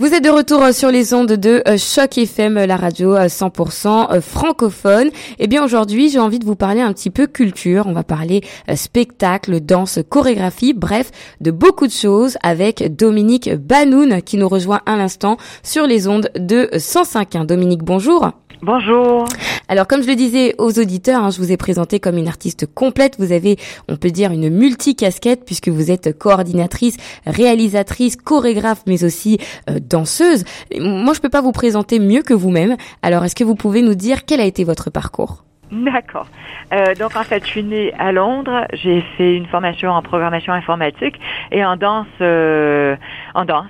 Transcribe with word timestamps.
Vous 0.00 0.14
êtes 0.14 0.22
de 0.22 0.30
retour 0.30 0.62
euh, 0.62 0.70
sur 0.70 0.92
les 0.92 1.12
ondes 1.12 1.32
de 1.32 1.60
euh, 1.66 1.76
Choc 1.76 2.18
FM, 2.18 2.54
la 2.54 2.76
radio 2.76 3.16
100% 3.16 4.12
euh, 4.12 4.20
francophone. 4.20 5.10
Eh 5.40 5.48
bien 5.48 5.64
aujourd'hui, 5.64 6.08
j'ai 6.08 6.20
envie 6.20 6.38
de 6.38 6.44
vous 6.44 6.54
parler 6.54 6.80
un 6.80 6.92
petit 6.92 7.10
peu 7.10 7.26
culture. 7.26 7.88
On 7.88 7.92
va 7.92 8.04
parler 8.04 8.42
spectacle, 8.76 9.58
danse, 9.58 9.98
chorégraphie, 10.08 10.72
bref, 10.72 11.10
de 11.40 11.50
beaucoup 11.50 11.88
de 11.88 11.92
choses 11.92 12.38
avec 12.44 12.94
Dominique 12.94 13.52
Banoun 13.52 14.22
qui 14.22 14.36
nous 14.36 14.48
rejoint 14.48 14.82
à 14.86 14.96
l'instant 14.96 15.36
sur 15.64 15.84
les 15.88 16.06
ondes 16.06 16.30
de 16.36 16.70
105.1. 16.74 17.44
Dominique, 17.44 17.82
bonjour. 17.82 18.30
Bonjour. 18.62 19.26
Alors 19.68 19.86
comme 19.86 20.02
je 20.02 20.08
le 20.08 20.16
disais 20.16 20.54
aux 20.58 20.80
auditeurs, 20.80 21.22
hein, 21.22 21.30
je 21.30 21.38
vous 21.38 21.52
ai 21.52 21.56
présenté 21.56 22.00
comme 22.00 22.16
une 22.18 22.26
artiste 22.26 22.66
complète. 22.74 23.16
Vous 23.18 23.32
avez, 23.32 23.56
on 23.88 23.96
peut 23.96 24.10
dire, 24.10 24.32
une 24.32 24.50
multi-casquette 24.50 25.44
puisque 25.44 25.68
vous 25.68 25.92
êtes 25.92 26.18
coordinatrice, 26.18 26.96
réalisatrice, 27.24 28.16
chorégraphe, 28.16 28.82
mais 28.86 29.04
aussi 29.04 29.38
euh, 29.70 29.78
danseuse. 29.78 30.44
Moi, 30.76 31.12
je 31.14 31.20
peux 31.20 31.28
pas 31.28 31.42
vous 31.42 31.52
présenter 31.52 32.00
mieux 32.00 32.22
que 32.22 32.34
vous-même. 32.34 32.76
Alors 33.02 33.24
est-ce 33.24 33.36
que 33.36 33.44
vous 33.44 33.54
pouvez 33.54 33.82
nous 33.82 33.94
dire 33.94 34.24
quel 34.24 34.40
a 34.40 34.44
été 34.44 34.64
votre 34.64 34.90
parcours? 34.90 35.44
D'accord. 35.70 36.26
Euh, 36.72 36.94
donc 36.94 37.14
en 37.14 37.24
fait, 37.24 37.44
je 37.44 37.50
suis 37.50 37.62
née 37.62 37.92
à 37.98 38.10
Londres. 38.10 38.66
J'ai 38.72 39.02
fait 39.16 39.36
une 39.36 39.46
formation 39.46 39.90
en 39.90 40.02
programmation 40.02 40.52
informatique 40.52 41.14
et 41.52 41.64
en 41.64 41.76
danse, 41.76 42.06
euh, 42.20 42.96
en 43.34 43.44
danse. 43.44 43.66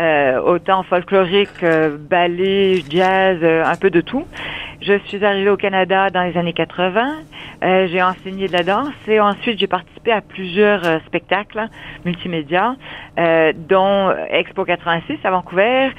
Euh, 0.00 0.40
autant 0.40 0.82
folklorique, 0.82 1.62
euh, 1.62 1.98
ballet, 1.98 2.76
jazz, 2.88 3.38
euh, 3.42 3.62
un 3.66 3.76
peu 3.76 3.90
de 3.90 4.00
tout. 4.00 4.24
Je 4.80 4.98
suis 5.04 5.22
arrivée 5.22 5.50
au 5.50 5.58
Canada 5.58 6.08
dans 6.08 6.22
les 6.22 6.38
années 6.38 6.54
80. 6.54 7.18
j'ai 7.62 8.02
enseigné 8.02 8.48
de 8.48 8.52
la 8.54 8.62
danse 8.62 8.94
et 9.06 9.20
ensuite 9.20 9.58
j'ai 9.58 9.66
participé 9.66 10.10
à 10.10 10.22
plusieurs 10.22 10.80
spectacles 11.04 11.68
multimédia, 12.06 12.76
dont 13.68 14.10
Expo 14.30 14.64
86 14.64 15.18
à 15.22 15.30
Vancouver, 15.30 15.90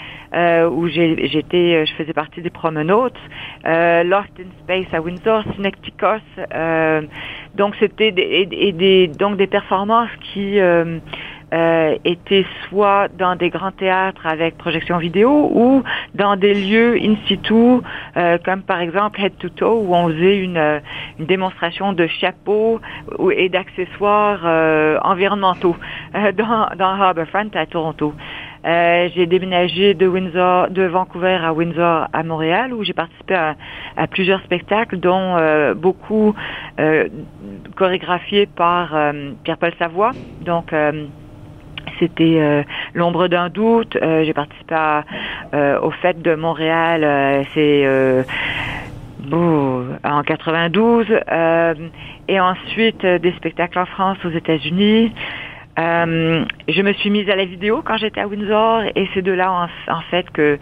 où 0.72 0.88
j'étais, 0.88 1.86
je 1.86 1.94
faisais 1.94 2.14
partie 2.14 2.42
des 2.42 2.50
promenotes, 2.50 3.20
Lost 3.64 4.32
in 4.40 4.50
Space 4.64 4.92
à 4.94 5.02
Windsor, 5.02 5.44
Synecticos. 5.56 6.24
donc 7.54 7.76
c'était 7.80 8.12
des, 8.12 8.48
des, 8.72 9.08
donc 9.10 9.38
des 9.38 9.46
performances 9.46 10.10
qui 10.34 10.60
euh, 11.54 11.98
était 12.06 12.46
soit 12.68 13.08
dans 13.18 13.36
des 13.36 13.50
grands 13.50 13.72
théâtres 13.72 14.26
avec 14.26 14.58
projection 14.58 14.98
vidéo 14.98 15.52
ou 15.54 15.84
dans 16.16 16.36
des 16.36 16.54
lieux 16.54 16.98
in 17.02 17.16
situ, 17.28 17.82
euh, 18.18 18.38
comme 18.44 18.62
par 18.62 18.80
exemple 18.80 19.20
Head 19.22 19.38
to 19.38 19.50
Toe, 19.50 19.84
où 19.84 19.94
on 19.94 20.08
faisait 20.10 20.38
une, 20.38 20.58
euh, 20.58 20.80
une 21.20 21.26
démonstration 21.26 21.94
de 21.94 22.08
chapeaux 22.08 22.80
et 23.36 23.50
d'accessoires 23.50 24.42
euh, 24.46 24.98
environnementaux 25.04 25.76
dans, 26.14 26.70
dans 26.78 27.02
Harbourfront 27.02 27.50
à 27.56 27.66
Toronto. 27.66 28.14
Euh, 28.66 29.10
j'ai 29.16 29.26
déménagé 29.26 29.94
de 29.94 30.08
Windsor, 30.08 30.70
de 30.70 30.84
Vancouver 30.84 31.40
à 31.44 31.52
Windsor 31.54 32.08
à 32.14 32.24
Montréal, 32.24 32.74
où 32.74 32.84
j'ai 32.84 32.94
participé 32.94 33.34
à, 33.34 33.56
à, 33.98 34.08
plusieurs 34.08 34.42
spectacles, 34.44 34.98
dont 34.98 35.36
euh, 35.38 35.74
beaucoup 35.74 36.36
euh, 36.80 37.10
chorégraphiés 37.76 38.46
par 38.46 38.96
Pierre-Paul 39.44 39.74
Savoie. 39.80 40.12
Donc 40.42 40.74
c'était 42.00 42.40
euh, 42.40 42.64
l'ombre 42.94 43.28
d'un 43.28 43.50
doute. 43.50 43.96
Euh, 43.96 44.24
j'ai 44.24 44.34
participé 44.34 44.76
euh, 45.54 45.80
au 45.80 45.92
Fête 45.92 46.22
de 46.22 46.36
Montréal, 46.36 47.46
c'est 47.54 47.86
en 50.04 50.24
92. 50.24 51.06
et 52.28 52.40
ensuite 52.40 53.06
des 53.06 53.32
spectacles 53.34 53.80
en 53.80 53.86
France, 53.86 54.18
aux 54.26 54.32
États-Unis. 54.32 55.12
je 55.78 56.82
me 56.82 56.94
suis 56.94 57.10
mise 57.10 57.30
à 57.30 57.36
la 57.36 57.46
vidéo 57.46 57.82
quand 57.86 57.98
j'étais 57.98 58.22
à 58.22 58.28
Windsor 58.28 58.84
et 58.96 59.08
c'est 59.14 59.22
de 59.22 59.32
là 59.32 59.70
en, 59.88 60.02
fait 60.10 60.30
que 60.32 60.58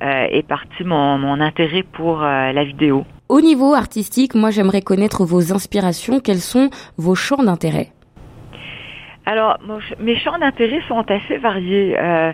est 0.00 0.46
parti 0.46 0.84
mon, 0.84 1.18
mon 1.18 1.40
intérêt 1.40 1.82
pour 1.82 2.20
la 2.20 2.64
vidéo. 2.64 3.04
Au 3.28 3.40
niveau 3.40 3.74
artistique, 3.74 4.34
moi 4.34 4.50
j'aimerais 4.50 4.82
connaître 4.82 5.24
vos 5.24 5.52
inspirations. 5.52 6.20
Quels 6.20 6.40
sont 6.40 6.70
vos 6.98 7.14
champs 7.14 7.42
d'intérêt? 7.42 7.93
Alors, 9.26 9.58
mes 10.00 10.18
champs 10.18 10.38
d'intérêt 10.38 10.82
sont 10.86 11.10
assez 11.10 11.38
variés. 11.38 11.96
Euh, 11.98 12.32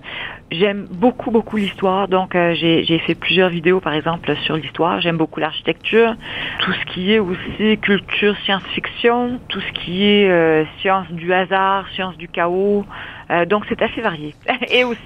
J'aime 0.51 0.89
beaucoup, 0.91 1.31
beaucoup 1.31 1.57
l'histoire. 1.59 2.09
Donc, 2.09 2.35
euh, 2.35 2.55
j'ai 2.55 2.99
fait 3.07 3.15
plusieurs 3.15 3.51
vidéos, 3.51 3.79
par 3.79 3.93
exemple, 3.95 4.35
sur 4.43 4.57
l'histoire. 4.57 5.01
J'aime 5.01 5.17
beaucoup 5.17 5.39
l'architecture, 5.39 6.17
tout 6.59 6.73
ce 6.73 6.85
qui 6.87 7.13
est 7.13 7.21
aussi 7.21 7.79
culture, 7.79 8.37
science-fiction, 8.45 9.39
tout 9.49 9.61
ce 9.61 9.73
qui 9.73 10.05
est 10.05 10.29
euh, 10.29 10.65
science 10.81 11.07
du 11.13 11.33
hasard, 11.33 11.87
science 11.95 12.17
du 12.17 12.27
chaos. 12.27 12.85
Euh, 13.31 13.45
donc, 13.47 13.65
c'est 13.69 13.81
assez 13.83 14.01
varié. 14.01 14.35
et 14.71 14.85
aussi 14.85 14.99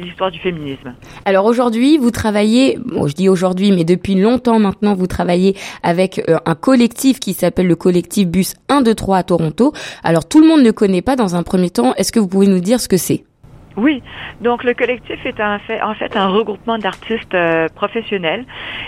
l'histoire 0.00 0.30
du 0.30 0.38
féminisme. 0.38 0.94
Alors, 1.24 1.46
aujourd'hui, 1.46 1.98
vous 1.98 2.10
travaillez, 2.10 2.78
bon, 2.84 3.06
je 3.06 3.14
dis 3.14 3.28
aujourd'hui, 3.28 3.72
mais 3.72 3.84
depuis 3.84 4.14
longtemps 4.14 4.58
maintenant, 4.58 4.94
vous 4.94 5.06
travaillez 5.06 5.56
avec 5.82 6.20
un 6.28 6.54
collectif 6.54 7.20
qui 7.20 7.32
s'appelle 7.32 7.66
le 7.66 7.76
collectif 7.76 8.28
Bus 8.28 8.54
1, 8.68 8.82
2, 8.82 8.94
3 8.94 9.18
à 9.18 9.22
Toronto. 9.22 9.72
Alors, 10.02 10.28
tout 10.28 10.40
le 10.40 10.46
monde 10.46 10.62
ne 10.62 10.70
connaît 10.70 11.02
pas 11.02 11.16
dans 11.16 11.34
un 11.36 11.42
premier 11.42 11.70
temps. 11.70 11.94
Est-ce 11.96 12.12
que 12.12 12.20
vous 12.20 12.28
pouvez 12.28 12.46
nous 12.46 12.60
dire 12.60 12.80
ce 12.80 12.88
que 12.88 12.96
c'est? 12.96 13.24
Oui, 13.76 14.02
donc 14.40 14.64
le 14.64 14.74
collectif 14.74 15.24
est 15.24 15.40
en 15.40 15.58
fait, 15.58 15.80
en 15.82 15.94
fait 15.94 16.16
un 16.16 16.28
regroupement 16.28 16.78
d'artistes 16.78 17.34
euh, 17.34 17.68
professionnels. 17.74 18.44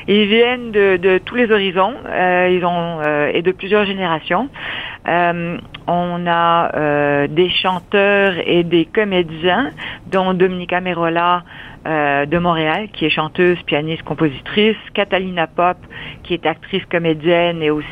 Ils 0.09 0.27
viennent 0.27 0.73
de, 0.73 0.97
de 0.97 1.19
tous 1.19 1.37
les 1.37 1.51
horizons, 1.51 1.95
euh, 2.07 2.51
ils 2.53 2.65
ont 2.65 3.01
euh, 3.01 3.31
et 3.33 3.43
de 3.43 3.53
plusieurs 3.53 3.85
générations. 3.85 4.49
on 5.87 6.27
a 6.27 7.27
des 7.29 7.51
chanteurs 7.51 8.35
et 8.47 8.63
des 8.65 8.85
comédiens, 8.85 9.71
dont 10.07 10.35
Dominica 10.35 10.81
Merola 10.81 11.43
euh, 11.87 12.25
de 12.25 12.39
Montréal, 12.39 12.89
qui 12.95 13.05
est 13.05 13.11
chanteuse, 13.11 13.61
pianiste, 13.67 14.03
compositrice, 14.05 14.77
Catalina 14.95 15.47
Pop, 15.47 15.77
qui 16.23 16.33
est 16.33 16.47
actrice, 16.47 16.83
comédienne 16.87 17.63
et 17.63 17.71
aussi 17.71 17.87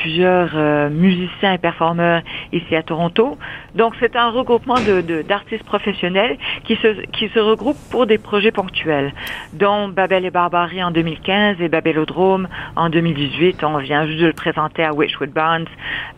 plusieurs 0.00 0.50
euh, 0.54 0.88
musiciens 0.88 1.52
et 1.52 1.58
performeurs 1.58 2.22
ici 2.52 2.74
à 2.74 2.82
Toronto. 2.82 3.36
Donc 3.74 3.94
c'est 4.00 4.16
un 4.16 4.30
regroupement 4.30 4.76
de, 4.80 5.22
d'artistes 5.22 5.64
professionnels 5.64 6.38
qui 6.64 6.76
se, 6.76 7.02
qui 7.12 7.28
se 7.28 7.38
regroupent 7.38 7.90
pour 7.90 8.06
des 8.06 8.18
projets 8.18 8.50
ponctuels, 8.50 9.12
dont 9.52 9.88
Babel 9.88 10.24
et 10.24 10.30
Barbarie 10.30 10.82
en 10.82 10.90
2015 10.90 11.56
et 11.60 11.68
Babelodrome 11.68 12.48
en 12.76 12.88
2018. 12.88 13.62
On 13.64 13.78
vient 13.78 14.06
juste 14.06 14.20
de 14.20 14.26
le 14.26 14.32
présenter 14.32 14.82
à 14.82 14.94
Witchwood 14.94 15.30
Barnes 15.30 15.66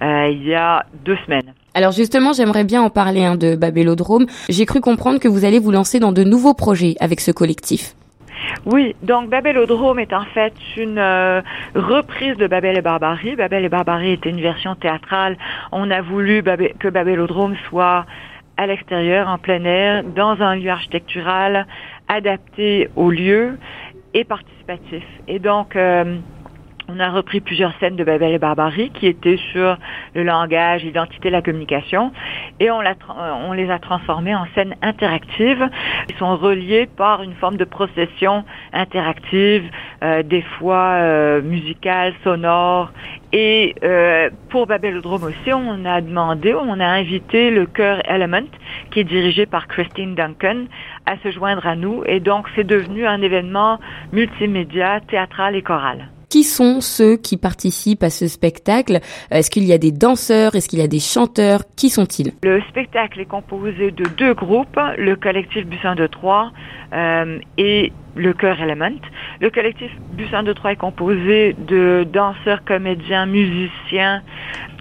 euh, 0.03 0.29
il 0.31 0.47
y 0.47 0.55
a 0.55 0.87
deux 1.05 1.17
semaines. 1.27 1.53
Alors 1.75 1.93
justement, 1.93 2.33
j'aimerais 2.33 2.65
bien 2.65 2.83
en 2.83 2.91
parler 2.91 3.25
hein, 3.25 3.37
de 3.37 3.57
Babelodrome. 3.57 4.27
J'ai 4.49 4.67
cru 4.67 4.81
comprendre 4.81 5.19
que 5.19 5.29
vous 5.29 5.45
allez 5.45 5.59
vous 5.59 5.73
lancer 5.73 5.99
dans 6.01 6.13
de 6.13 6.23
nouveaux 6.23 6.55
projets 6.55 6.95
avec 7.01 7.21
ce 7.21 7.31
collectif. 7.31 7.95
Oui, 8.67 8.95
donc 9.03 9.29
Babelodrome 9.29 9.99
est 9.99 10.13
en 10.13 10.25
fait 10.25 10.55
une 10.77 10.99
euh, 10.99 11.43
reprise 11.75 12.37
de 12.37 12.47
Babel 12.47 12.77
et 12.77 12.83
Barbarie. 12.83 13.37
Babel 13.37 13.65
et 13.65 13.69
Barbarie 13.69 14.13
était 14.13 14.31
une 14.31 14.41
version 14.41 14.75
théâtrale. 14.75 15.37
On 15.73 15.91
a 15.91 16.01
voulu 16.01 16.43
que 16.79 16.89
Babelodrome 16.89 17.57
soit 17.69 18.07
à 18.57 18.67
l'extérieur, 18.67 19.29
en 19.29 19.39
plein 19.39 19.65
air, 19.65 20.05
dans 20.05 20.41
un 20.43 20.57
lieu 20.57 20.71
architectural 20.71 21.67
adapté 22.09 22.89
au 22.97 23.11
lieu 23.11 23.59
et 24.15 24.25
participatif. 24.25 25.05
Et 25.27 25.39
donc, 25.39 25.75
euh, 25.75 26.19
on 26.95 27.01
a 27.01 27.11
repris 27.11 27.41
plusieurs 27.41 27.73
scènes 27.79 27.97
de 27.97 28.05
Babel 28.05 28.35
et 28.35 28.39
Barbarie 28.39 28.91
qui 28.91 29.07
étaient 29.07 29.39
sur 29.53 29.79
le 30.15 30.23
langage, 30.23 30.83
l'identité, 30.83 31.31
la 31.31 31.41
communication, 31.41 32.13
et 32.61 32.71
on, 32.71 32.81
on, 33.49 33.53
les 33.53 33.71
a 33.71 33.79
transformées 33.79 34.35
en 34.35 34.47
scènes 34.55 34.75
interactives. 34.83 35.69
Ils 36.09 36.17
sont 36.17 36.37
reliés 36.37 36.87
par 36.87 37.23
une 37.23 37.35
forme 37.35 37.57
de 37.57 37.65
procession 37.65 38.45
interactive, 38.73 39.65
euh, 40.03 40.23
des 40.23 40.43
fois 40.43 40.97
euh, 40.99 41.43
musicale, 41.43 42.13
sonore. 42.25 42.93
Et 43.33 43.75
euh, 43.83 44.29
pour 44.51 44.67
Babelodrome 44.67 45.25
aussi, 45.25 45.53
on 45.53 45.87
a 45.87 46.03
demandé, 46.03 46.55
on 46.55 46.79
a 46.79 46.87
invité 46.87 47.51
le 47.51 47.65
chœur 47.65 48.03
Element, 48.07 48.51
qui 48.91 49.01
est 49.01 49.05
dirigé 49.05 49.47
par 49.47 49.67
Christine 49.67 50.15
Duncan, 50.15 50.65
à 51.07 51.17
se 51.19 51.31
joindre 51.31 51.67
à 51.67 51.75
nous. 51.75 52.03
Et 52.05 52.21
donc, 52.21 52.49
c'est 52.55 52.67
devenu 52.67 53.07
un 53.07 53.23
événement 53.23 53.79
multimédia, 54.13 55.01
théâtral 55.01 55.57
et 55.57 55.63
choral. 55.63 56.12
Qui 56.33 56.45
sont 56.45 56.81
ceux 56.81 57.19
qui 57.19 57.37
participent 57.37 58.03
à 58.03 58.09
ce 58.09 58.27
spectacle? 58.27 59.01
Est-ce 59.31 59.51
qu'il 59.51 59.65
y 59.65 59.73
a 59.75 59.77
des 59.77 59.93
danseurs? 59.93 60.55
Est-ce 60.55 60.67
qu'il 60.67 60.79
y 60.79 60.83
a 60.83 60.89
des 60.89 60.99
chanteurs? 60.99 61.61
Qui 61.77 61.91
sont-ils? 61.91 62.33
Le 62.43 62.63
spectacle 62.71 63.21
est 63.21 63.27
composé 63.27 63.91
de 63.91 64.05
deux 64.17 64.33
groupes, 64.33 64.81
le 64.97 65.15
collectif 65.17 65.67
Bussin 65.67 65.95
de 65.95 66.07
Troyes 66.07 66.51
euh, 66.95 67.39
et 67.59 67.93
le 68.15 68.33
chœur 68.33 68.61
Element. 68.61 69.01
Le 69.41 69.51
collectif 69.51 69.91
Bussin 70.13 70.43
de 70.43 70.53
Troyes 70.53 70.73
est 70.73 70.77
composé 70.77 71.55
de 71.55 72.07
danseurs, 72.11 72.65
comédiens, 72.65 73.27
musiciens, 73.27 74.23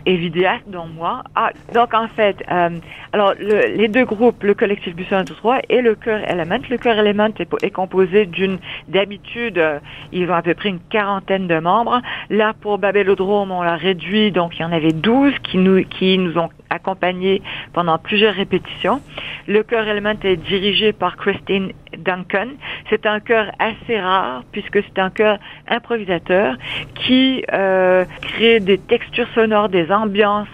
et 0.05 0.15
vidéaste, 0.17 0.63
dont 0.67 0.87
moi. 0.87 1.23
Ah, 1.35 1.51
donc 1.73 1.93
en 1.93 2.07
fait, 2.07 2.43
euh, 2.51 2.69
alors 3.13 3.33
le, 3.39 3.75
les 3.75 3.87
deux 3.87 4.05
groupes, 4.05 4.43
le 4.43 4.53
collectif 4.53 4.95
Busson 4.95 5.23
3 5.25 5.59
et 5.69 5.81
le 5.81 5.95
Cœur 5.95 6.19
Element. 6.29 6.59
Le 6.69 6.77
Cœur 6.77 6.97
Element 6.97 7.29
est, 7.37 7.63
est 7.63 7.71
composé 7.71 8.25
d'une, 8.25 8.57
d'habitude, 8.87 9.57
euh, 9.57 9.79
ils 10.11 10.29
ont 10.29 10.33
à 10.33 10.41
peu 10.41 10.53
près 10.53 10.69
une 10.69 10.79
quarantaine 10.79 11.47
de 11.47 11.59
membres. 11.59 12.01
Là, 12.29 12.53
pour 12.59 12.77
Babelodrome, 12.77 13.51
on 13.51 13.61
l'a 13.61 13.75
réduit, 13.75 14.31
donc 14.31 14.57
il 14.57 14.61
y 14.61 14.65
en 14.65 14.71
avait 14.71 14.93
12 14.93 15.33
qui 15.43 15.57
nous, 15.57 15.83
qui 15.83 16.17
nous 16.17 16.37
ont 16.37 16.49
accompagnés 16.69 17.41
pendant 17.73 17.97
plusieurs 17.97 18.33
répétitions. 18.33 19.01
Le 19.47 19.63
Cœur 19.63 19.87
Element 19.87 20.15
est 20.23 20.37
dirigé 20.37 20.93
par 20.93 21.17
Christine 21.17 21.73
Duncan. 21.97 22.47
C'est 22.89 23.05
un 23.05 23.19
chœur 23.19 23.51
assez 23.59 23.99
rare 23.99 24.43
puisque 24.51 24.79
c'est 24.83 24.99
un 24.99 25.09
chœur 25.09 25.37
improvisateur 25.67 26.55
qui 26.95 27.43
euh, 27.53 28.05
crée 28.21 28.59
des 28.59 28.77
textures 28.77 29.27
sonores, 29.33 29.69
des 29.69 29.91
ambiances, 29.91 30.47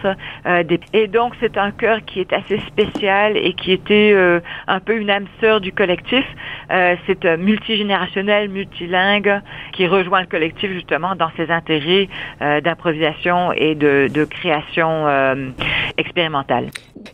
euh, 0.45 0.63
des... 0.63 0.79
et 0.93 1.07
donc 1.07 1.33
c'est 1.39 1.57
un 1.57 1.71
chœur 1.71 1.99
qui 2.05 2.19
est 2.19 2.33
assez 2.33 2.59
spécial 2.67 3.37
et 3.37 3.53
qui 3.53 3.71
était 3.71 4.11
euh, 4.13 4.39
un 4.67 4.79
peu 4.79 4.97
une 4.97 5.09
âme 5.09 5.27
sœur 5.39 5.61
du 5.61 5.71
collectif. 5.71 6.25
Euh, 6.71 6.95
c'est 7.05 7.25
multigénérationnel, 7.37 8.49
multilingue, 8.49 9.41
qui 9.73 9.87
rejoint 9.87 10.21
le 10.21 10.27
collectif 10.27 10.71
justement 10.71 11.15
dans 11.15 11.31
ses 11.37 11.49
intérêts 11.49 12.09
euh, 12.41 12.61
d'improvisation 12.61 13.51
et 13.53 13.75
de, 13.75 14.09
de 14.13 14.25
création 14.25 15.07
euh, 15.07 15.49
expérimentale. 15.97 16.67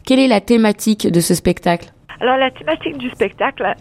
Quelle 0.05 0.19
est 0.19 0.27
la 0.27 0.41
thématique 0.41 1.09
de 1.11 1.19
ce 1.19 1.35
spectacle? 1.35 1.92
Alors 2.23 2.37
la 2.37 2.51
thématique 2.51 2.97
du 2.97 3.09
spectacle, 3.09 3.75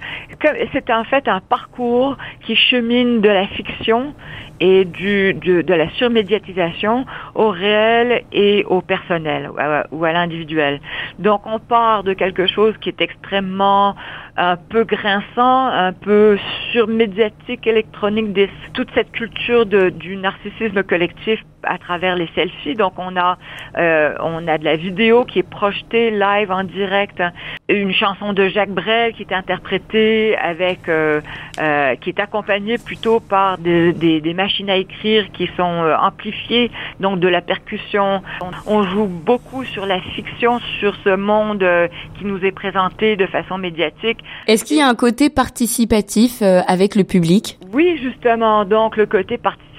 c'est 0.73 0.91
en 0.91 1.05
fait 1.05 1.29
un 1.29 1.39
parcours 1.39 2.17
qui 2.45 2.57
chemine 2.57 3.21
de 3.21 3.29
la 3.29 3.47
fiction 3.47 4.15
et 4.59 4.85
du, 4.85 5.33
de, 5.35 5.63
de 5.63 5.75
la 5.75 5.89
surmédiatisation 5.91 7.07
au 7.37 7.51
réel 7.51 8.25
et 8.33 8.65
au 8.65 8.81
personnel 8.81 9.49
ou 9.93 10.05
à 10.05 10.13
l'individuel. 10.13 10.81
Donc 11.21 11.43
on 11.47 11.61
part 11.61 12.03
de 12.03 12.15
quelque 12.15 12.49
chose 12.49 12.75
qui 12.81 12.89
est 12.89 13.01
extrêmement 13.01 13.95
un 14.37 14.57
peu 14.57 14.85
grinçant, 14.85 15.67
un 15.67 15.93
peu 15.93 16.39
surmédiatique, 16.73 17.67
électronique, 17.67 18.33
des, 18.33 18.49
toute 18.73 18.89
cette 18.95 19.13
culture 19.13 19.67
de, 19.67 19.91
du 19.91 20.17
narcissisme 20.17 20.83
collectif 20.83 21.41
à 21.65 21.79
travers 21.79 22.17
les 22.17 22.29
selfies. 22.35 22.75
Donc 22.75 22.95
on 22.97 23.17
a 23.17 23.39
euh, 23.79 24.15
on 24.21 24.49
a 24.49 24.59
de 24.59 24.65
la 24.65 24.77
vidéo 24.77 25.25
qui 25.25 25.39
est 25.39 25.49
projetée 25.49 26.11
live 26.11 26.51
en 26.51 26.65
direct, 26.65 27.23
une 27.69 27.93
chanson 27.93 28.33
de 28.33 28.49
Jacques 28.49 28.71
Brel 28.71 29.13
qui 29.13 29.23
est 29.23 29.33
interprétée 29.33 30.37
avec 30.39 30.89
euh, 30.89 31.21
euh, 31.61 31.97
qui 31.97 32.09
est 32.09 32.19
accompagnée 32.19 32.79
plutôt 32.79 33.21
par 33.21 33.59
des, 33.59 33.93
des, 33.93 34.23
des, 34.23 34.33
machines 34.33 34.71
à 34.71 34.77
écrire 34.77 35.31
qui 35.33 35.51
sont 35.55 35.63
euh, 35.63 35.95
amplifiées, 35.97 36.71
donc 36.99 37.21
de 37.21 37.29
la 37.29 37.43
percussion. 37.43 38.23
On, 38.67 38.83
joue 38.83 39.07
beaucoup 39.07 39.63
sur 39.65 39.85
la 39.85 40.01
fiction, 40.01 40.61
sur 40.81 40.97
ce 41.05 41.15
monde 41.15 41.63
euh, 41.63 41.89
qui 42.19 42.25
nous 42.25 42.43
est 42.43 42.53
présenté 42.53 43.17
de 43.17 43.27
façon 43.27 43.59
médiatique. 43.59 44.22
Est-ce 44.47 44.65
qu'il 44.65 44.77
y 44.77 44.81
a 44.81 44.89
un 44.89 44.95
côté 44.95 45.31
participatif 45.31 46.43
euh, 46.43 46.61
avec 46.67 46.95
le 46.95 47.05
public? 47.05 47.59
Oui, 47.73 47.99
justement. 48.03 48.65
Donc 48.65 48.97
le 48.97 49.07
côté 49.07 49.39
participatif 49.39 49.73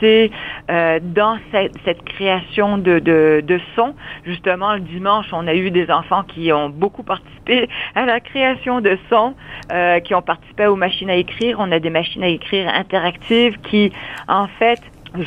c'est 0.00 0.30
euh, 0.70 0.98
dans 1.02 1.38
cette, 1.52 1.72
cette 1.84 2.02
création 2.04 2.78
de, 2.78 2.98
de, 2.98 3.42
de 3.46 3.60
son. 3.76 3.94
Justement, 4.24 4.74
le 4.74 4.80
dimanche, 4.80 5.26
on 5.32 5.46
a 5.46 5.54
eu 5.54 5.70
des 5.70 5.90
enfants 5.90 6.22
qui 6.24 6.52
ont 6.52 6.68
beaucoup 6.68 7.02
participé 7.02 7.68
à 7.94 8.06
la 8.06 8.20
création 8.20 8.80
de 8.80 8.98
son, 9.08 9.34
euh, 9.72 10.00
qui 10.00 10.14
ont 10.14 10.22
participé 10.22 10.66
aux 10.66 10.76
machines 10.76 11.10
à 11.10 11.16
écrire. 11.16 11.58
On 11.60 11.70
a 11.70 11.78
des 11.78 11.90
machines 11.90 12.22
à 12.22 12.28
écrire 12.28 12.68
interactives 12.74 13.56
qui, 13.62 13.92
en 14.28 14.48
fait, 14.58 14.80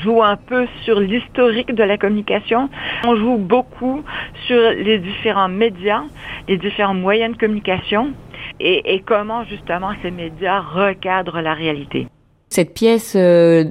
joue 0.04 0.24
un 0.24 0.38
peu 0.38 0.66
sur 0.84 1.00
l'historique 1.00 1.74
de 1.74 1.84
la 1.84 1.98
communication. 1.98 2.70
On 3.06 3.16
joue 3.16 3.38
beaucoup 3.38 4.04
sur 4.48 4.72
les 4.72 4.98
différents 5.00 5.50
médias, 5.50 6.04
les 6.48 6.58
différents 6.58 6.94
moyens 6.94 7.34
de 7.34 7.38
communication 7.38 8.14
et, 8.60 8.96
et 8.96 9.02
comment 9.02 9.44
justement 9.46 9.92
ces 10.02 10.12
médias 10.12 10.62
recadrent 10.62 11.42
la 11.42 11.54
réalité. 11.54 12.08
Cette 12.50 12.74
pièce 12.74 13.16
euh, 13.16 13.64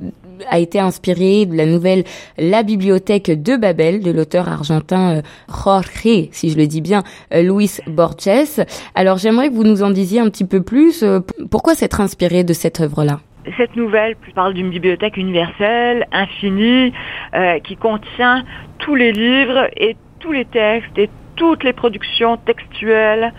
a 0.51 0.59
été 0.59 0.81
inspirée 0.81 1.47
de 1.47 1.57
la 1.57 1.67
nouvelle 1.67 2.05
La 2.37 2.63
bibliothèque 2.63 3.31
de 3.31 3.57
Babel 3.57 4.03
de 4.03 4.11
l'auteur 4.11 4.49
argentin 4.49 5.19
euh, 5.19 5.23
Jorge, 5.49 6.29
si 6.33 6.51
je 6.51 6.57
le 6.57 6.67
dis 6.67 6.81
bien, 6.81 7.03
euh, 7.33 7.43
Luis 7.43 7.79
Borges. 7.87 8.65
Alors 8.95 9.19
j'aimerais 9.19 9.51
que 9.51 9.55
vous 9.55 9.65
nous 9.65 9.83
en 9.83 9.91
disiez 9.91 10.21
un 10.21 10.29
petit 10.31 10.47
peu 10.47 10.63
plus. 10.63 11.03
Euh, 11.03 11.21
pourquoi 11.51 11.75
s'être 11.75 12.01
inspiré 12.01 12.45
de 12.45 12.53
cette 12.53 12.81
œuvre-là? 12.81 13.21
Cette 13.57 13.75
nouvelle 13.75 14.17
parle 14.35 14.55
d'une 14.55 14.71
bibliothèque 14.71 15.17
universelle, 15.17 16.07
infinie, 16.13 16.93
euh, 17.35 17.59
qui 17.61 17.77
contient 17.77 18.45
tous 18.79 18.95
les 18.95 19.13
livres 19.13 19.69
et 19.77 19.97
tous 20.21 20.33
les 20.33 20.45
textes 20.45 20.97
et 20.97 21.11
toutes 21.35 21.65
les 21.65 21.73
productions 21.73 22.37
textuelles 22.37 23.33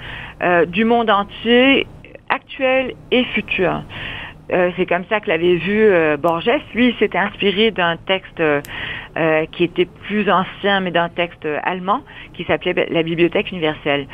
euh, 0.44 0.66
du 0.66 0.84
monde 0.84 1.10
entier, 1.10 1.88
actuel 2.28 2.96
et 3.12 3.24
futur. 3.24 3.82
Euh, 4.52 4.72
c'est 4.76 4.86
comme 4.86 5.06
ça 5.06 5.22
que 5.22 5.30
l'avait 5.30 5.56
vu 5.56 5.84
euh, 5.84 6.18
Borges. 6.18 6.52
Lui, 6.74 6.94
s'était 7.00 7.18
inspiré 7.18 7.72
d'un 7.72 7.96
texte 7.96 8.44
qui 9.52 9.64
était 9.64 9.86
plus 9.86 10.30
ancien, 10.30 10.80
mais 10.80 10.90
d'un 10.90 11.08
texte 11.08 11.48
allemand 11.64 12.02
qui 12.34 12.44
s'appelait 12.46 12.88
La 12.90 13.04
Bibliothèque 13.04 13.52
universelle. 13.52 14.08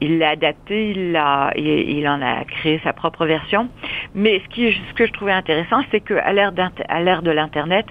Il 0.00 0.18
l'a 0.18 0.30
adapté, 0.30 0.90
il, 0.90 1.12
l'a, 1.12 1.52
il, 1.54 1.66
il, 1.66 2.08
en 2.08 2.20
a 2.20 2.42
créé 2.44 2.80
sa 2.82 2.92
propre 2.92 3.24
version. 3.24 3.68
Mais 4.16 4.40
ce, 4.40 4.48
qui, 4.52 4.72
ce 4.72 4.94
que 4.94 5.06
je 5.06 5.12
trouvais 5.12 5.32
intéressant, 5.32 5.80
c'est 5.92 6.00
qu'à 6.00 6.32
l'ère 6.32 6.52
de 6.52 7.30
l'Internet, 7.30 7.86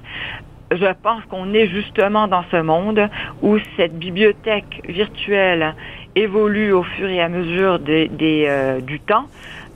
je 0.72 0.94
pense 1.04 1.24
qu'on 1.26 1.54
est 1.54 1.68
justement 1.68 2.28
dans 2.28 2.44
ce 2.52 2.58
monde 2.58 3.10
où 3.42 3.58
cette 3.78 3.98
bibliothèque 3.98 4.82
virtuelle 4.88 5.74
évolue 6.16 6.72
au 6.74 6.84
fur 6.84 7.10
et 7.10 7.22
à 7.22 7.30
mesure 7.30 7.80
des, 7.80 8.08
des, 8.08 8.46
euh, 8.48 8.82
du 8.82 9.00
temps, 9.00 9.26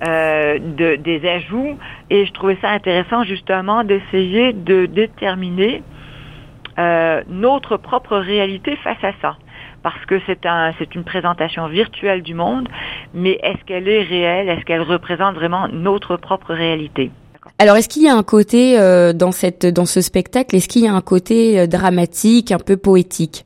euh, 0.06 0.60
de, 0.60 0.96
des 0.96 1.28
ajouts, 1.28 1.78
et 2.10 2.26
je 2.26 2.34
trouvais 2.34 2.58
ça 2.62 2.70
intéressant 2.70 3.24
justement 3.24 3.84
d'essayer 3.84 4.54
de 4.54 4.86
déterminer 4.86 5.84
euh, 6.78 7.22
notre 7.30 7.78
propre 7.78 8.18
réalité 8.18 8.76
face 8.84 9.04
à 9.04 9.12
ça. 9.22 9.38
Parce 9.84 10.04
que 10.08 10.20
c'est 10.26 10.46
un, 10.46 10.74
c'est 10.80 10.96
une 10.96 11.04
présentation 11.04 11.68
virtuelle 11.68 12.24
du 12.24 12.34
monde, 12.34 12.68
mais 13.14 13.40
est-ce 13.44 13.64
qu'elle 13.66 13.88
est 13.88 14.02
réelle? 14.02 14.50
Est-ce 14.50 14.66
qu'elle 14.66 14.82
représente 14.82 15.36
vraiment 15.36 15.68
notre 15.72 16.18
propre 16.18 16.54
réalité? 16.54 17.12
Alors, 17.60 17.78
est-ce 17.78 17.88
qu'il 17.88 18.04
y 18.04 18.10
a 18.10 18.16
un 18.16 18.24
côté 18.24 18.78
euh, 18.78 19.14
dans 19.14 19.32
cette 19.32 19.66
dans 19.66 19.86
ce 19.86 20.02
spectacle 20.02 20.56
Est-ce 20.56 20.68
qu'il 20.68 20.84
y 20.84 20.88
a 20.88 20.94
un 20.94 21.02
côté 21.02 21.60
euh, 21.60 21.68
dramatique, 21.68 22.52
un 22.52 22.58
peu 22.58 22.76
poétique? 22.76 23.46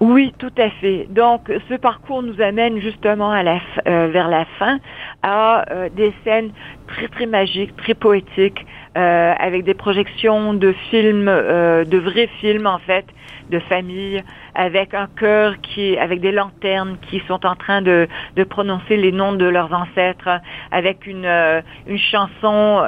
Oui, 0.00 0.34
tout 0.38 0.52
à 0.58 0.70
fait. 0.70 1.06
Donc, 1.10 1.50
ce 1.68 1.74
parcours 1.74 2.22
nous 2.22 2.40
amène 2.40 2.80
justement 2.80 3.30
à 3.30 3.42
la, 3.42 3.60
euh, 3.86 4.08
vers 4.08 4.28
la 4.28 4.44
fin 4.58 4.78
à 5.22 5.64
euh, 5.70 5.88
des 5.88 6.12
scènes 6.24 6.50
très 6.88 7.08
très 7.08 7.26
magiques, 7.26 7.76
très 7.76 7.94
poétiques, 7.94 8.66
euh, 8.96 9.34
avec 9.38 9.64
des 9.64 9.74
projections 9.74 10.54
de 10.54 10.72
films, 10.90 11.26
de 11.26 11.98
vrais 11.98 12.28
films 12.40 12.66
en 12.66 12.78
fait, 12.78 13.04
de 13.50 13.58
famille, 13.60 14.22
avec 14.54 14.94
un 14.94 15.06
chœur 15.06 15.60
qui, 15.62 15.96
avec 15.96 16.20
des 16.20 16.32
lanternes 16.32 16.96
qui 17.08 17.22
sont 17.28 17.46
en 17.46 17.54
train 17.54 17.80
de, 17.80 18.08
de 18.36 18.44
prononcer 18.44 18.96
les 18.96 19.12
noms 19.12 19.32
de 19.32 19.46
leurs 19.46 19.72
ancêtres, 19.72 20.40
avec 20.72 21.06
une 21.06 21.62
une 21.86 21.98
chanson 21.98 22.82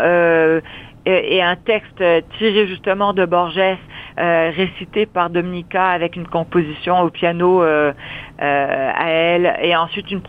et, 1.07 1.37
et 1.37 1.43
un 1.43 1.57
texte 1.57 2.03
tiré 2.39 2.67
justement 2.67 3.13
de 3.13 3.25
Borges 3.25 3.79
euh, 4.19 4.51
récité 4.57 5.05
par 5.05 5.29
Dominica 5.29 5.89
avec 5.89 6.17
une 6.17 6.27
composition 6.27 7.03
au 7.03 7.11
piano 7.11 7.63
euh, 7.63 7.93
euh, 8.41 8.91
à 8.95 9.11
elle, 9.11 9.59
et 9.61 9.77
ensuite 9.77 10.11
une, 10.11 10.23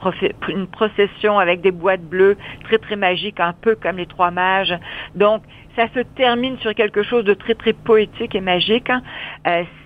une, 0.50 0.67
procession 0.67 1.39
avec 1.39 1.62
des 1.62 1.72
boîtes 1.72 2.01
bleues 2.01 2.36
très 2.65 2.79
très 2.79 2.98
magiques, 2.98 3.39
un 3.39 3.53
peu 3.53 3.75
comme 3.75 3.96
les 3.96 4.05
trois 4.05 4.29
mages. 4.29 4.77
Donc 5.15 5.41
ça 5.77 5.88
se 5.93 6.01
termine 6.01 6.57
sur 6.57 6.75
quelque 6.75 7.01
chose 7.01 7.24
de 7.24 7.34
très 7.34 7.55
très 7.55 7.72
poétique 7.72 8.36
et 8.36 8.41
magique, 8.41 8.89
hein. 8.89 9.01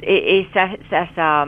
et, 0.02 0.40
et 0.40 0.48
ça, 0.52 0.68
ça, 0.90 1.06
ça 1.16 1.46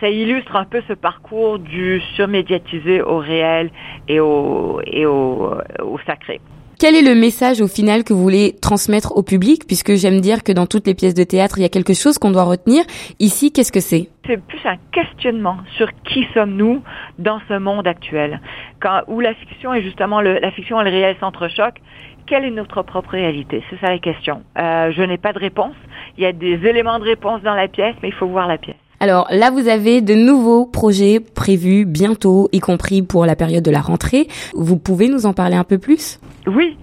ça 0.00 0.08
illustre 0.08 0.56
un 0.56 0.64
peu 0.64 0.82
ce 0.88 0.94
parcours 0.94 1.60
du 1.60 2.00
surmédiatisé 2.16 3.02
au 3.02 3.18
réel 3.18 3.70
et 4.08 4.18
au, 4.18 4.80
et 4.84 5.06
au, 5.06 5.54
au 5.80 5.98
sacré. 6.06 6.40
Quel 6.80 6.94
est 6.94 7.02
le 7.02 7.16
message 7.16 7.60
au 7.60 7.66
final 7.66 8.04
que 8.04 8.12
vous 8.12 8.22
voulez 8.22 8.54
transmettre 8.62 9.16
au 9.16 9.24
public? 9.24 9.66
Puisque 9.66 9.94
j'aime 9.96 10.20
dire 10.20 10.44
que 10.44 10.52
dans 10.52 10.66
toutes 10.66 10.86
les 10.86 10.94
pièces 10.94 11.14
de 11.14 11.24
théâtre, 11.24 11.58
il 11.58 11.62
y 11.62 11.64
a 11.64 11.68
quelque 11.68 11.92
chose 11.92 12.18
qu'on 12.18 12.30
doit 12.30 12.44
retenir. 12.44 12.84
Ici, 13.18 13.50
qu'est-ce 13.50 13.72
que 13.72 13.80
c'est? 13.80 14.08
C'est 14.28 14.40
plus 14.40 14.60
un 14.64 14.76
questionnement 14.92 15.56
sur 15.76 15.88
qui 16.04 16.24
sommes-nous 16.34 16.80
dans 17.18 17.40
ce 17.48 17.58
monde 17.58 17.88
actuel, 17.88 18.40
quand, 18.80 19.00
où 19.08 19.18
la 19.18 19.34
fiction 19.34 19.74
est 19.74 19.82
justement 19.82 20.20
le, 20.20 20.38
la 20.38 20.52
fiction 20.52 20.80
et 20.80 20.84
le 20.84 20.90
réel 20.90 21.16
s'entrechoquent. 21.18 21.80
Quelle 22.28 22.44
est 22.44 22.52
notre 22.52 22.82
propre 22.82 23.10
réalité? 23.10 23.64
C'est 23.70 23.80
ça 23.80 23.88
la 23.88 23.98
question. 23.98 24.44
Euh, 24.56 24.92
je 24.92 25.02
n'ai 25.02 25.18
pas 25.18 25.32
de 25.32 25.40
réponse. 25.40 25.74
Il 26.16 26.22
y 26.22 26.26
a 26.26 26.32
des 26.32 26.64
éléments 26.64 27.00
de 27.00 27.04
réponse 27.04 27.42
dans 27.42 27.54
la 27.54 27.66
pièce, 27.66 27.96
mais 28.04 28.08
il 28.10 28.14
faut 28.14 28.28
voir 28.28 28.46
la 28.46 28.58
pièce. 28.58 28.76
Alors 29.00 29.28
là, 29.30 29.50
vous 29.50 29.68
avez 29.68 30.00
de 30.00 30.14
nouveaux 30.14 30.66
projets 30.66 31.20
prévus 31.20 31.84
bientôt, 31.84 32.48
y 32.52 32.58
compris 32.58 33.02
pour 33.02 33.26
la 33.26 33.36
période 33.36 33.64
de 33.64 33.70
la 33.70 33.80
rentrée. 33.80 34.26
Vous 34.54 34.78
pouvez 34.78 35.08
nous 35.08 35.26
en 35.26 35.32
parler 35.32 35.56
un 35.56 35.64
peu 35.64 35.78
plus? 35.78 36.18
Oui. 36.46 36.76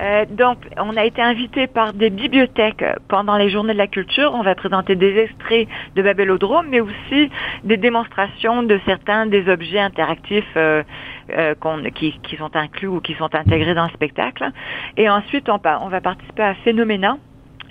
Euh, 0.00 0.24
donc, 0.30 0.58
on 0.78 0.96
a 0.96 1.04
été 1.04 1.20
invité 1.20 1.66
par 1.66 1.92
des 1.92 2.08
bibliothèques 2.08 2.84
pendant 3.08 3.36
les 3.36 3.50
journées 3.50 3.74
de 3.74 3.78
la 3.78 3.86
culture. 3.86 4.32
On 4.34 4.42
va 4.42 4.54
présenter 4.54 4.96
des 4.96 5.16
extraits 5.18 5.68
de 5.94 6.02
Babelodrome, 6.02 6.66
mais 6.70 6.80
aussi 6.80 7.30
des 7.64 7.76
démonstrations 7.76 8.62
de 8.62 8.80
certains 8.86 9.26
des 9.26 9.48
objets 9.48 9.78
interactifs 9.78 10.44
euh, 10.56 10.82
euh, 11.36 11.54
qui, 11.94 12.18
qui, 12.22 12.36
sont 12.36 12.56
inclus 12.56 12.88
ou 12.88 13.00
qui 13.00 13.14
sont 13.14 13.34
intégrés 13.34 13.74
dans 13.74 13.84
le 13.84 13.90
spectacle. 13.90 14.50
Et 14.96 15.08
ensuite, 15.10 15.48
on, 15.50 15.58
va 15.58 16.00
participer 16.00 16.42
à 16.42 16.54
Phénoména, 16.54 17.18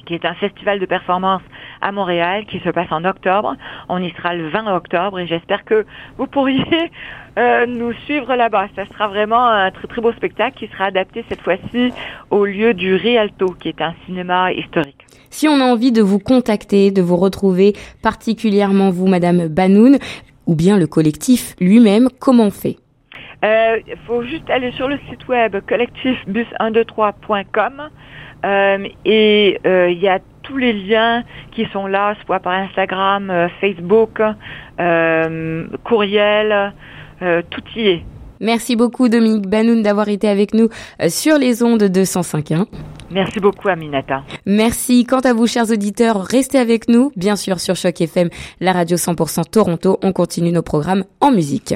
qui 0.05 0.13
est 0.13 0.25
un 0.25 0.35
festival 0.35 0.79
de 0.79 0.85
performance 0.85 1.41
à 1.81 1.91
Montréal 1.91 2.45
qui 2.45 2.59
se 2.59 2.69
passe 2.69 2.91
en 2.91 3.05
octobre. 3.05 3.55
On 3.88 4.01
y 4.01 4.12
sera 4.12 4.36
le 4.36 4.50
20 4.50 4.75
octobre 4.75 5.19
et 5.19 5.27
j'espère 5.27 5.65
que 5.65 5.86
vous 6.17 6.27
pourriez 6.27 6.91
euh, 7.38 7.65
nous 7.65 7.93
suivre 8.05 8.36
là-bas. 8.36 8.67
Ça 8.75 8.86
sera 8.86 9.07
vraiment 9.07 9.45
un 9.45 9.71
très 9.71 9.88
très 9.88 10.01
beau 10.01 10.12
spectacle 10.13 10.57
qui 10.57 10.67
sera 10.67 10.86
adapté 10.86 11.24
cette 11.29 11.41
fois-ci 11.41 11.91
au 12.29 12.45
lieu 12.45 12.74
du 12.74 12.95
Rialto, 12.95 13.55
qui 13.59 13.69
est 13.69 13.81
un 13.81 13.93
cinéma 14.05 14.51
historique. 14.51 15.05
Si 15.29 15.48
on 15.48 15.59
a 15.59 15.63
envie 15.63 15.91
de 15.91 16.01
vous 16.01 16.19
contacter, 16.19 16.91
de 16.91 17.01
vous 17.01 17.17
retrouver, 17.17 17.74
particulièrement 18.01 18.89
vous, 18.89 19.07
Madame 19.07 19.48
Banoun, 19.48 19.98
ou 20.48 20.55
bien 20.55 20.77
le 20.77 20.88
collectif 20.88 21.55
lui-même, 21.59 22.09
comment 22.19 22.45
on 22.45 22.51
fait? 22.51 22.77
Il 23.41 23.48
euh, 23.48 23.79
faut 24.05 24.22
juste 24.24 24.50
aller 24.50 24.74
sur 24.74 24.89
le 24.89 24.98
site 25.10 25.25
web 25.27 25.55
collectifbus123.com 25.55 27.89
euh, 28.46 28.88
et 29.05 29.60
euh, 29.65 29.89
il 29.89 30.00
y 30.00 30.08
a 30.08 30.19
tous 30.43 30.58
les 30.58 30.74
liens 30.74 31.24
qui 31.51 31.65
sont 31.72 31.88
là, 31.88 32.15
soit 32.25 32.39
par 32.39 32.53
Instagram, 32.53 33.29
euh, 33.29 33.48
Facebook, 33.60 34.22
courriel, 35.84 36.74
tout 37.50 37.63
y 37.75 37.88
est. 37.88 38.03
Merci 38.41 38.77
beaucoup 38.77 39.10
Dominique 39.10 39.48
Banoun 39.48 39.81
d'avoir 39.81 40.08
été 40.08 40.29
avec 40.29 40.53
nous 40.53 40.69
sur 41.10 41.38
les 41.38 41.62
ondes 41.62 41.84
de 41.84 42.03
105.1. 42.05 42.67
Merci 43.12 43.41
beaucoup 43.41 43.67
Aminata. 43.67 44.24
Merci. 44.46 45.03
Quant 45.03 45.19
à 45.19 45.34
vous 45.34 45.46
chers 45.46 45.69
auditeurs, 45.69 46.22
restez 46.22 46.58
avec 46.58 46.88
nous, 46.88 47.12
bien 47.17 47.36
sûr 47.36 47.60
sur 47.60 47.75
Choc 47.75 48.00
FM, 48.00 48.29
la 48.62 48.72
radio 48.72 48.96
100% 48.96 49.50
Toronto. 49.50 50.00
On 50.01 50.13
continue 50.13 50.53
nos 50.53 50.62
programmes 50.62 51.03
en 51.19 51.31
musique. 51.31 51.75